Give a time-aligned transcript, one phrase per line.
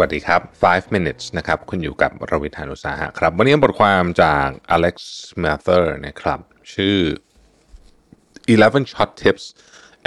[0.00, 4.46] วัสดีครับ 5 minutes นะครับ คุณอยู่กับรวิทยานุสาหะครับ วันนี้บทความจาก
[4.76, 4.96] Alex
[5.42, 6.40] Mather นะครับ
[6.74, 6.96] ชื่อ
[8.56, 9.44] 11 short tips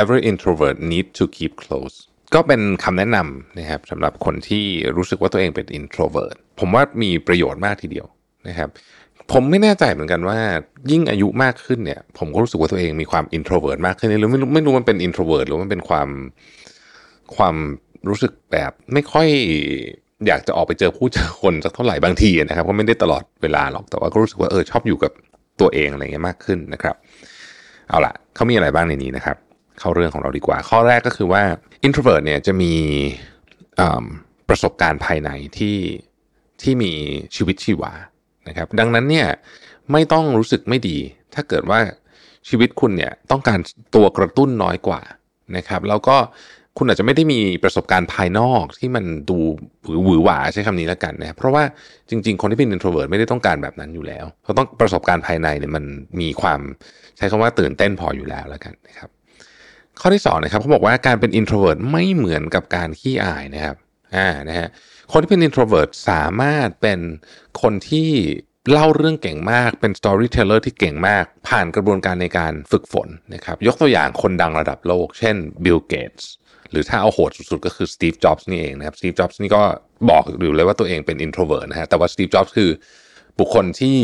[0.00, 1.96] every introvert need to keep close
[2.34, 8.06] ก็เป็นคำแนะนำนะครับสำหรับคนที่รู้สึกว่าตัวเองเป็น introvert ผมว่ามีประโยชน์มากทีเดียว
[8.48, 8.68] นะครับ
[9.32, 10.38] ผมไม่แน่ใจเหมือนกันว่า
[10.90, 16.08] ยิ่งอายุมากขึ้นเนี่ย ผมก็รู้สึกว่าตัวเองมีความ introvert มากขึ้นหรือไม่รู้ไม่รู้มันเป็น introvert หรือมันเป็นความ
[17.36, 17.56] ความ
[18.08, 19.28] รู้สึกแบบไม่ค่อย
[20.26, 25.12] อยากจะออกไปเจอผู้เจอคนสักเท่าไหร่บางทีนะครับก็ไม่ได้ตลอดเวลาหรอกแต่ว่าก็รู้สึกว่าเออชอบอยู่กับ
[25.60, 26.96] ตัวเองอะไรเงี้ยมากขึ้นนะครับ
[27.88, 29.36] เอาล่ะเขามีอะไรบ้างในนี้นะครับ
[29.78, 31.42] เข้าเรื่องของเราดีกว่า ข้อแรกก็คือว่า
[31.86, 32.74] introvert เนี่ยจะมี
[34.48, 35.76] ประสบการณ์ภายในที่
[36.62, 36.92] ที่มี
[37.36, 37.92] ชีวิตชีวา
[38.48, 39.28] นะครับ ดังนั้นเนี่ย
[39.92, 40.98] ไม่ต้องรู้สึกไม่ดี
[41.34, 41.80] ถ้าเกิดว่า
[42.48, 43.58] ชีวิตคุณเนี่ยต้องการ
[43.94, 45.00] ตัวกระตุ้นน้อยกว่า
[45.56, 46.16] นะครับ แล้วก็
[46.82, 49.38] คุณอาจจะไม่ได้มีประสบการณ์ภายนอกที่มันดู
[50.04, 51.62] หวือหวาใช้คำนี้แล้วกันนะเพราะว่า
[52.10, 55.84] จริง ๆ คนที่เป็น introvert ไม่ได้ต้องการแบบนั้นอยู่แล้วเขาต้องประสบการณ์ภายในเนี่ยมัน
[56.20, 56.60] มีความ
[57.16, 59.10] ใช้คำว่าตื่นเต้นพออยู่แล้วแล้วกันนะครับ
[60.00, 63.76] ข้อที่2นะครับเขาบอกว่าการเป็น introvert ไม่เหมือนกับการขี้อายนะครับ
[64.16, 64.68] อ่านะฮะ
[65.12, 67.00] คนที่เป็น introvert สามารถเป็น
[67.62, 68.10] คนที่
[68.72, 76.24] เล่าเรื่องเก่งมากเป็น storyteller ที่เก่งมาก ผ่านกระบวนการในการฝึกฝนนะครับยกตัวอย่างคนดังระดับโลก เช่น Bill Gates
[76.70, 79.62] หรือถ้าเอาโหดสุดๆ ก็คือสตีฟจ็อบส์นี่เองนะครับสตีฟจ็อบส์นี่ก็
[80.10, 82.70] บอกอยู่เลยว่าตัวเองเป็น introvert นะฮะแต่ว่าสตีฟจ็อบส์คือ
[83.38, 83.98] บุคคลที่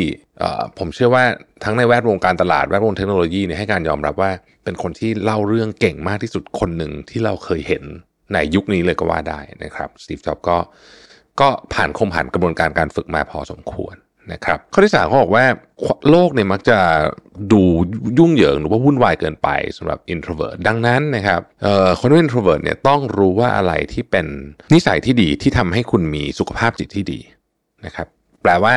[0.79, 1.25] ผมเชื่อว่า
[1.65, 4.31] ทั้งในแวดวงการตลาดแวดวงเทคโนโลยีเนี่ยให้การยอมรับว่า
[4.65, 7.85] เป็นคนที่เล่าเรื่องเก่งมากที่สุดคนหนึ่งที่เราเคยเห็น
[8.33, 10.59] ในยุคนี้เลยก็ว่าได้นะครับสตีฟจ็อบส์ก็
[11.41, 13.97] ก็ผ่านคมผ่านกระบวนการการฝึกมาพอสมควร
[14.33, 15.45] นะครับข้อที่สามเขาบอกว่า
[16.11, 16.79] โลกเนี่ยมักจะ
[17.53, 17.63] ดู
[18.19, 21.41] ยุ่งเหยิงหรือว่าวุ่นวายเกินไปสำหรับ introvert ดังนั้นนะครับ
[21.99, 24.27] คนที่เป็น introvert เนี่ยต้องรู้ว่าอะไรที่เป็น
[24.75, 27.21] นิสัยที่ดีที่ทำให้คุณมีสุขภาพจิตที่ดี
[27.87, 28.07] นะครับ
[28.43, 28.75] แปลว่า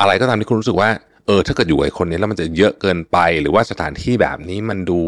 [0.00, 0.90] อะไรก็ตามที่คุณรู้สึกว่า
[1.26, 5.00] เออถ้าเกิดอยู่กับคนนี้แล้วมันจะเยอะเกินไป หรือว่าสถานที่แบบนี้มันดู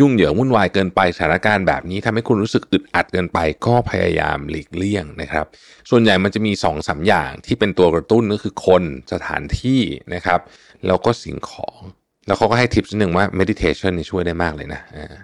[0.00, 5.46] ยุ่งเหยิงวุ่นวายเกินไปสถานการณ์แบบนี้ทำให้คุณรู้สึกอึดอัดเกินไปก็พยายามหลีกเลี่ยงนะครับ
[5.90, 8.82] ส่วนใหญ่มันจะมี2อสอย่างที่เป็นตัวกระตุ้นก็คือคน
[9.12, 9.80] สถานที่
[10.14, 10.40] นะครับ
[10.86, 11.78] แล้วก็สิ่งของ
[12.26, 14.80] แล้วเขาก็ให้ทิปหนึ่งว่า meditation นี่ช่วยได้มากเลยนะ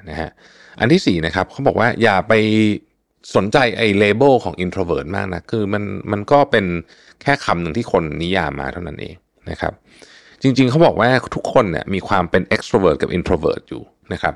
[0.09, 0.31] นะฮะ
[0.81, 2.33] อันที่4นะครับเขาบอกว่าอย่าไป
[3.37, 6.67] สนใจไอ้เลเบลของ introvert มากนะ คือมันมันก็เป็น
[7.23, 9.17] แค่คำหนึ่งที่คนนิยามมาเท่านั้นเอง
[9.51, 9.73] นะครับ
[10.43, 13.83] จริง ๆเขาบอกว่าทุกคนเนี่ยมีความเป็น extrovert กับ introvert อยู่
[14.13, 14.35] นะครับ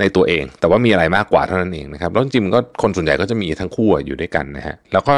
[0.00, 5.14] ในตัวเองแต่ว่ามีอะไรมากกว่าเท่านั้นเองนะครับแล้วจริงๆก็คนส่วนใหญ่ก็จะมีทั้งคู่อยู่ด้วยกันนะฮะแล้วก็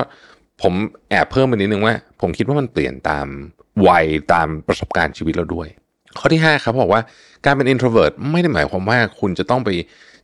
[0.63, 0.73] ผม
[1.11, 3.27] แอบเพิ่มไปนิดนึงว่า ผมคิดว่ามันเปลี่ยนตาม
[3.89, 5.69] วัยตามประสบการณ์ชีวิตเราด้วย
[6.19, 7.03] ข้อที่ 5 ครับบอกว่า
[7.45, 9.71] การเป็น introvert ไม่ได้หมายความว่าคุณจะต้องไป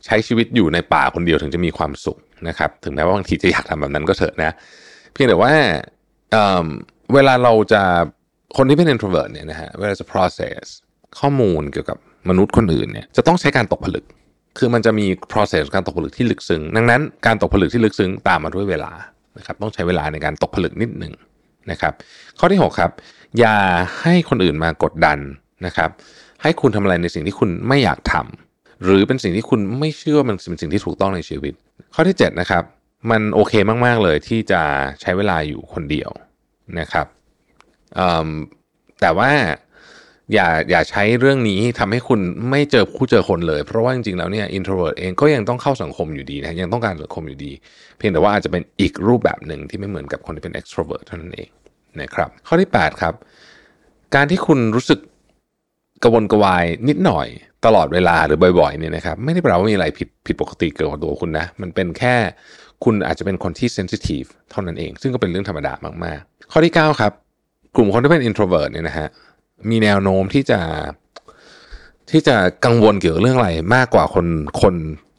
[0.04, 2.18] ใช้ชีวิตอยู่ในป่าคนเดียวถึงจะมีความสุข
[2.48, 4.54] นะครับถึงแม้ว่าบางทีจะอยากทำแบบนั้นก็เถอะนะ
[5.12, 5.52] เพียงแต่ว่า
[6.32, 7.82] เเวลาเราจะ
[8.56, 10.62] คนที่เป็น introvert เนี่ยนะฮะเวลาจะ process
[11.18, 11.98] ข้อมูลเกี่ยวกับ
[12.28, 14.04] มนุษย์คนอื่นเนี่ยจะต้องใช้การตกผลึก
[14.58, 18.92] คือมันจะมี process การตกผลึกที่ลึกซึ้ง ดังนั้นการตกผลึกที่ลึกซึ้งตามมาด้วยเวลา
[19.38, 21.14] นะครับต้องใช้เวลาในการตกผลึกนิดหนึ่ง
[21.70, 21.92] นะครับ
[22.38, 22.92] ข้อที่ 6 ครับ
[23.38, 23.56] อย่า
[24.00, 25.18] ให้คนอื่นมากดดัน
[25.66, 25.90] นะครับ
[26.42, 31.54] ให้คุณทำอะไรในสิ่งที่คุณไม่อยากทำหรือเป็นสิ่งที่คุณไม่เชื่อว่ามันเป็นสิ่งที่ถูกต้องในชีวิต
[31.94, 32.64] ข้อที่ 7 นะครับ
[33.10, 33.52] มันโอเค
[33.86, 34.62] มาก ๆ เลยที่จะ
[35.00, 36.10] ใช้เวลาอยู่คนเดียว
[36.80, 37.06] นะครับ
[39.00, 39.30] แต่ว่า
[40.34, 42.20] อย่าอย่าใช้เรื่องนี้ทำให้คุณ
[42.50, 47.52] ไม่เจอผู้เจอคนเลย เพราะว่าจริงๆแล้วเนี่ย introvert เองก็ยังต้องเข้าสังคมอยู่ดีนะยังต้องการสังคมอยู่ดี
[47.98, 51.48] เพียงแต่ว่าอาจจะเป็นอีกรูปแบบหนึ่งที่ไม่เหมือนกับคนที่เป็น extrovert เท่านั้นเอง
[52.00, 53.14] นะครับข้อที่ 8 ครับ
[54.14, 54.98] การที่คุณรู้สึก
[56.02, 57.28] กระวนกระวายนิดหน่อย
[57.66, 62.14] ตลอดเวลาหรือบ่อยๆเนี่ยนะครับไม่ได้แปลว่ามีอะไรผิดผิดปกติเกิดกับตัวคุณนะมันเป็นแค่
[62.84, 65.72] คุณอาจจะเป็นคนที่ sensitive เท่านั้นเอง ซึ่งก็เป็นเรื่องธรรมดา
[66.04, 67.12] มากๆ ข้อที่ 9 ครับ
[67.76, 69.08] กลุ่มคนที่เป็น introvert เนี่ยนะฮะ
[69.70, 70.60] มีแนวโน้มที่จะ
[72.10, 74.26] ที่จะกังวลเกี่ยวกับเรื่องอะไรมากกว่าคน
[74.62, 74.74] คน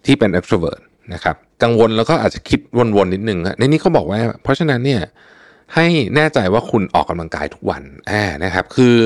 [0.05, 0.81] ที่เป็น extrovert
[1.13, 2.59] นะครับกังวลแล้วก็อาจจะคิด
[2.95, 5.01] วนๆนิดนึงในนี้เขาบอกว่า เพราะฉะนั้นเนี่ย
[5.75, 5.85] ให้
[6.15, 8.97] แน่ใจว่าคุณออกกำลังกายทุกวันอ่านะครับ คือ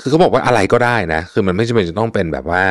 [0.00, 2.64] คือเขาบอกว่าอะไรก็ได้นะ คือมันไม่จำเป็นจะต้องเป็นแบบว่า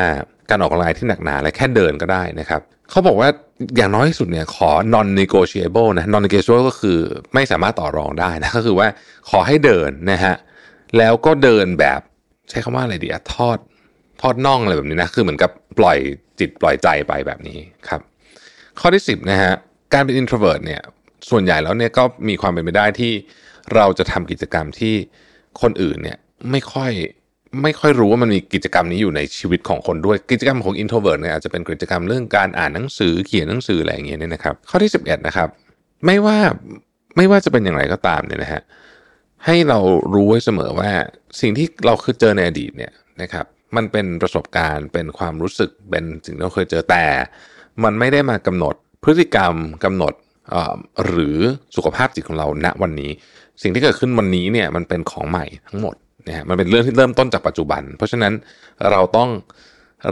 [0.50, 2.60] การออกกำลังกายที่หนักหนาและแค่เดินก็ได้นะครับ
[2.90, 3.28] เขาบอกว่า
[3.76, 6.98] อย่างน้อยที่สุดเนี่ยขอ non negotiable นะ non negotiable ก็คือ
[7.34, 8.88] ไม่สามารถต่อรองได้นะก็คือว่า
[9.30, 10.34] ขอให้เดินนะฮะ
[10.98, 12.00] แล้วก็เดินแบบ
[12.50, 13.58] ใช้คำว่าอะไรดีอะทอด
[14.20, 15.98] ทอดน่องอะไรแบบนี้นะคือเหมือนกับปล่อย
[16.38, 17.58] จิตปล่อยใจไปแบบนี้
[17.88, 18.00] ครับ
[18.80, 19.52] ข้อที่ 10นะฮะ
[19.92, 20.82] การเป็น introvert เนี่ย
[21.30, 23.12] ส่วนใหญ่แล้วเนี่ยก็มีความเป็นไปได้ที่
[23.74, 24.94] เราจะทำกิจกรรมที่
[25.60, 26.18] คนอื่นเนี่ย
[26.50, 26.92] ไม่ค่อย
[27.62, 35.48] ไม่ค่อยรู้ว่ามันมีกิจกรรมนี้อยู่ในชีวิตของคนด้วยกิจกรรมของ introvert เนี่ยอาจจะเป็นกิจกรรมเรื่องการอ่านหนังสือเขียนหนังสืออะไรอย่างเงี้ยเนี่ยนะครับ ข้อที่ 11 นะครับ
[36.06, 36.38] ไม่ว่า
[37.16, 38.62] ไม่ว่าจะเป็นอย่างไรก็ตามเนี่ยนะฮะ
[39.46, 39.78] ให้เรา
[40.14, 40.90] รู้ไว้เสมอว่า
[41.40, 42.92] สิ่งที่เราเคยเจอในอดีตเนี่ย
[43.22, 47.04] นะครับ มันเป็นประสบการณ์เป็นความรู้สึกเป็นสิ่งที่เราเคยเจอแต่
[47.84, 48.74] มันไม่ได้มากำหนด
[49.04, 49.54] พฤติกรรม
[49.84, 50.14] กำหนด
[51.06, 51.38] หรือ
[51.76, 53.10] สุขภาพจิตของเราณวันนี้
[53.62, 55.94] สิ่งที่เกิดขึ้นวันนี้เนี่ยมันเป็นของใหม่ทั้งหมด
[56.30, 58.32] นะฮะมันเป็นเรื่องที่เริ่มต้นจากปัจจุบัน เพราะฉะนั้น
[58.90, 59.30] เราต้อง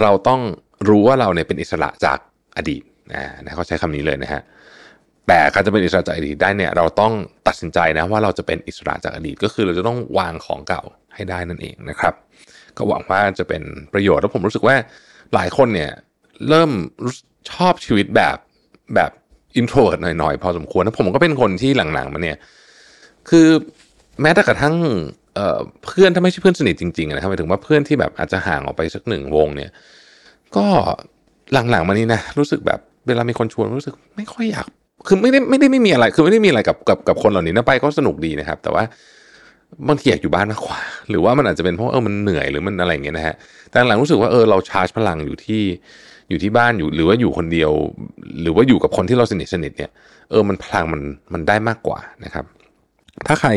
[0.03, 0.41] เราต้อง
[0.89, 2.19] รู้ว่าเราเนี่ยเป็นอิสระจาก
[2.57, 2.83] อดีต
[3.13, 4.43] นะเขาใช้คำนี้เลยนะฮะ
[5.29, 7.13] แต่การจะเป็นอิสระจากอดีตได้เนี่ยเราต้อง
[7.47, 10.83] ตัดสินใจนะว่าเราจะเป็นอิสระจากอดีต ก็คือเราจะต้องวางของเก่า
[11.15, 12.15] ให้ได้นั่นเองนะครับ
[12.77, 13.63] ก็หวังว่าจะเป็น
[13.93, 14.77] ประโยชน์แล้วผมรู้สึกว่า
[15.35, 15.91] หลายคนเนี่ย
[16.49, 16.71] เริ่ม
[17.51, 18.37] ชอบชีวิตแบบ
[18.95, 19.11] แบบ
[19.57, 22.37] อินโทรดหน่อยๆ พอสมควรนะผมก็เป็นคนที่หลังๆมาเนี่ย
[23.29, 23.49] คือ
[24.23, 24.75] แม้แต่กระทั่ง
[25.85, 29.71] เพื่อนถ้าไม่ใช่เพื่อนสนิทจริงๆนะครับหมายถึงว่าเพื่อนที่แบบอาจจะห่างออกไปสักหนึ่งวงเนี่ย
[30.57, 30.67] ก็
[31.53, 34.67] หลังๆมานี้นะรู้สึกแบบเวลามีคนชวนรู้สึกไม่ค่อยอยาก
[35.07, 38.85] คือไม่ได้ไม่ได้ไม่มีอะไร คือไม่ได้มีอะไรกับกับกับคนเหล่านี้นะไปก็สนุกดีนะครับ แต่ว่า
[39.89, 40.79] บางทีอยากอยู่บ้านมากกว่า
[41.11, 43.35] หรือว่ามันอาจจะเป็นเพราะเออมันเหนื่อยหรือมันอะไรอย่างเงี้ยนะฮะ
[43.71, 45.63] แต่หลังรู้สึกว่าเออเราชาร์จพลังอยู่ที่
[46.31, 47.71] อยู่ที่บ้านอยู่หรือว่าอยู่คนเดียว
[48.43, 49.91] หรือว่าอยู่กับคนที่เราสนิทสนิทเนี่ย
[50.31, 51.01] เออมันพลังมัน
[51.33, 52.45] มันได้มากกว่านะครับ
[53.27, 53.51] ถ้าใคร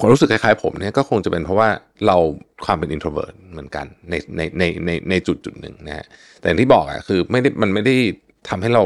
[0.00, 1.68] ความรู้สึกคล้ายๆผมเนี่ยก็คงจะเป็นเพราะว่า
[2.06, 2.16] เรา
[2.64, 6.06] ความเป็น introvert เหมือนกันในในในในในจุดจุดหนึ่งนะฮะ
[6.38, 7.94] แต่อย่างที่บอกอะคือไม่ได้มันไม่ได้
[8.48, 8.84] ทำให้เรา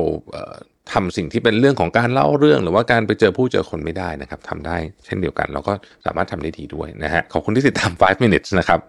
[0.93, 5.72] ทำสิ่งที่เป็นเรื่องของการเล่าเรื่อง หรือว่าการไปเจอผู้เจอคนไม่ได้นะครับทำได้เช่นเดียวกัน เราก็
[6.06, 8.81] สามารถทำได้ดีด้วยนะฮะขอบคุณที่ติดตาม 5 minutes นะครับ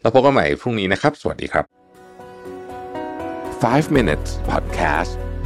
[0.00, 1.64] แล้วพบกันใหม่พรุ่งนี้นะครับ สวัสดีครับ
[3.64, 5.25] 5 minutes podcast